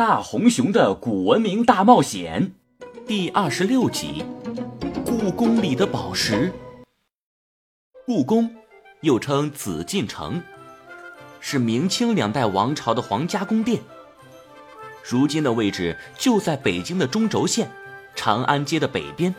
[0.00, 2.54] 大红熊的古文明大冒险
[3.06, 4.24] 第二十六集：
[5.04, 6.50] 故宫里的宝石。
[8.06, 8.50] 故宫
[9.02, 10.42] 又称紫禁城，
[11.38, 13.82] 是明清两代王朝的皇家宫殿。
[15.04, 17.70] 如今的位置就在北京的中轴线，
[18.14, 19.34] 长安街的北边，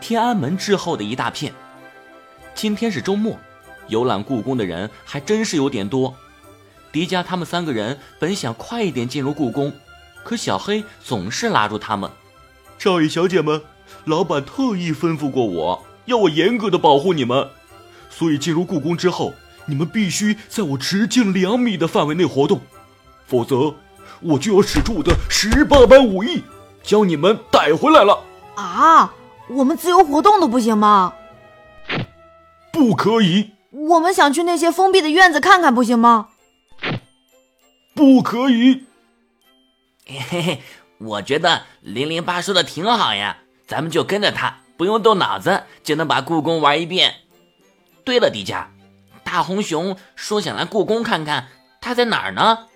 [0.00, 1.54] 天安门之后的一大片。
[2.52, 3.38] 今天是周末，
[3.86, 6.12] 游览故宫的人还真是有点多。
[6.90, 9.72] 迪迦他们三个人本想快一点进入故宫。
[10.24, 12.10] 可小黑总是拉住他们。
[12.78, 13.62] 少爷小姐们，
[14.04, 17.48] 老板特意吩咐过我，要我严格的保护你们，
[18.10, 19.32] 所以进入故宫之后，
[19.66, 22.60] 你们必须在我直径两米的范围内活动，
[23.26, 23.74] 否则
[24.20, 26.42] 我就要使出我的十八般武艺，
[26.82, 28.18] 将你们逮回来了。
[28.56, 29.14] 啊，
[29.48, 31.14] 我们自由活动都不行吗？
[32.72, 33.50] 不可以。
[33.70, 36.28] 我们想去那些封闭的院子看看，不行吗？
[37.94, 38.84] 不可以。
[40.06, 40.62] 嘿嘿，
[40.98, 47.14] 我觉得零零八说的挺好呀，咱们就跟着他，不用动脑子就能把故宫玩一遍。
[48.04, 48.66] 对了，迪迦，
[49.22, 51.48] 大红熊说想来故宫看看，
[51.80, 52.68] 他在哪儿呢？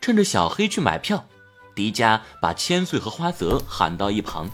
[0.00, 1.26] 趁着小黑去买票，
[1.74, 4.48] 迪迦把千岁和花泽喊到一旁。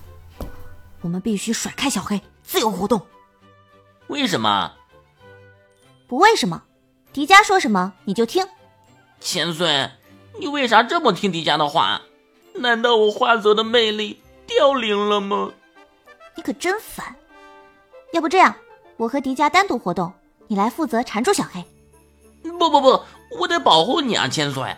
[1.00, 3.06] 我们必须甩开小黑，自由活动。
[4.08, 4.72] 为什么？
[6.08, 6.64] 不为什么，
[7.12, 8.44] 迪迦说什么你就听。
[9.20, 9.90] 千岁，
[10.40, 12.02] 你为啥这么听迪迦的话？
[12.60, 15.52] 难道我花泽的魅力凋零了吗？
[16.34, 17.14] 你可真烦！
[18.12, 18.54] 要不这样，
[18.96, 20.12] 我和迪迦单独活动，
[20.46, 21.64] 你来负责缠住小黑。
[22.58, 23.02] 不不不，
[23.40, 24.76] 我得保护你啊，千岁！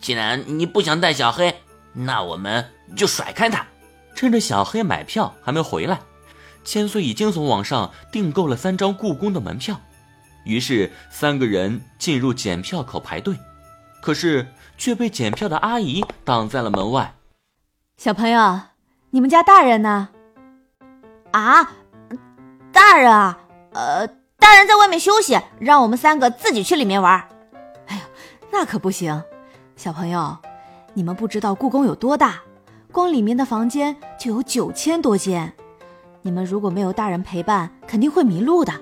[0.00, 1.54] 既然你不想带小黑，
[1.92, 3.66] 那我们就甩开他。
[4.14, 6.00] 趁着小黑买票还没回来，
[6.64, 9.80] 千岁已经从网上订购了三张故宫的门票，
[10.44, 13.36] 于是三个人进入检票口排队，
[14.04, 14.46] 可是。
[14.76, 17.14] 却被检票的阿姨挡在了门外。
[17.96, 18.60] 小朋友，
[19.10, 20.08] 你们家大人呢？
[21.30, 21.70] 啊，
[22.72, 23.38] 大人啊，
[23.72, 24.04] 呃，
[24.36, 27.28] 大人在外面休息，让我们三个自己去里面玩。
[27.86, 28.02] 哎呦，
[28.50, 29.22] 那可不行！
[29.76, 30.36] 小朋友，
[30.92, 32.42] 你们不知道故宫有多大，
[32.90, 35.52] 光里面的房间就有九千多间。
[36.22, 38.72] 你们如果没有大人陪伴，肯定会迷路的。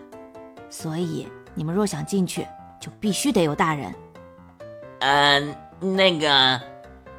[0.71, 2.49] 所以，你们若想进去，
[2.81, 3.95] 就必须得有大人。
[5.03, 5.57] 嗯。
[5.85, 6.31] 那个，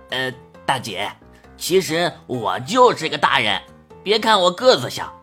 [0.09, 0.33] 呃，
[0.65, 1.11] 大姐，
[1.57, 3.61] 其实我就是个大人，
[4.01, 5.13] 别看我个子小，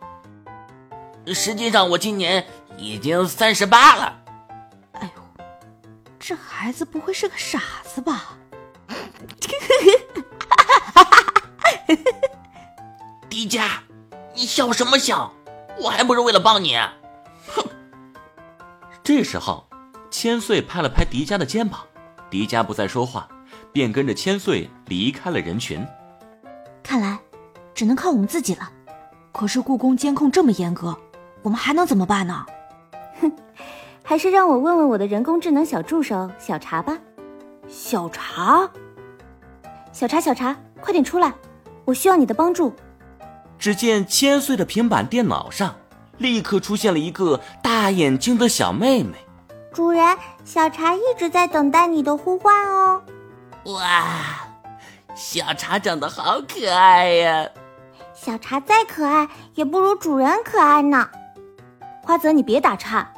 [1.29, 4.15] 实际上我今年已经三十八了。
[4.93, 5.23] 哎呦，
[6.19, 8.37] 这孩子不会是个傻子吧？
[13.31, 13.71] 迪迦，
[14.35, 15.33] 你笑什么笑？
[15.79, 16.77] 我还不是为了帮你。
[16.77, 17.65] 哼！
[19.03, 19.67] 这时候，
[20.11, 21.87] 千岁拍了拍迪迦的肩膀。
[22.31, 23.29] 迪迦不再说话，
[23.73, 25.85] 便跟着千岁离开了人群。
[26.83, 27.19] 看来，
[27.75, 28.71] 只能靠我们自己了。
[29.33, 30.97] 可是故宫监控这么严格，
[31.43, 32.47] 我们还能怎么办呢？
[33.21, 33.33] 哼，
[34.03, 36.99] 还是让我问问我的人工智能小助手小茶吧。
[37.69, 38.69] 小茶，
[39.93, 41.33] 小茶，小茶，快点出来，
[41.85, 42.73] 我需要你的帮助。
[43.59, 45.77] 只见千岁的平板电脑上，
[46.19, 49.17] 立刻出现了一个大眼睛的小妹妹。
[49.73, 53.03] 主人，小茶一直在等待你的呼唤哦。
[53.67, 54.49] 哇，
[55.15, 57.49] 小茶长得好可爱呀！
[58.13, 61.09] 小茶再可爱，也不如主人可爱呢。
[62.03, 63.09] 花泽，你别打岔。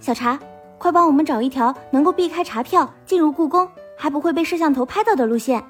[0.00, 0.38] 小茶，
[0.78, 3.68] 快帮我们找一条能够避开查票进入故宫，
[3.98, 5.62] 还不会被摄像头拍到的路线。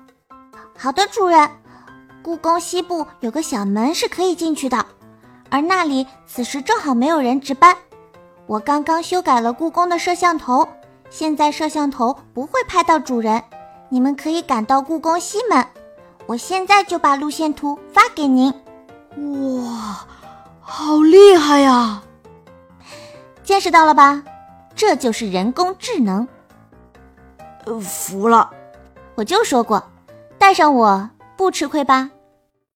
[0.78, 1.50] 好的，主人。
[2.22, 4.86] 故宫西部有个小门是可以进去的，
[5.50, 7.76] 而那里此时正好没有人值班。
[8.46, 10.68] 我刚刚修改了故宫的摄像头，
[11.08, 13.42] 现在摄像头不会拍到主人。
[13.88, 15.66] 你们可以赶到故宫西门，
[16.26, 18.52] 我现在就把路线图发给您。
[19.16, 20.04] 哇，
[20.60, 22.02] 好厉害呀！
[23.42, 24.22] 见识到了吧？
[24.74, 26.26] 这就是人工智能。
[27.64, 28.50] 呃，服了。
[29.14, 29.82] 我就说过，
[30.36, 32.10] 带上我不吃亏吧。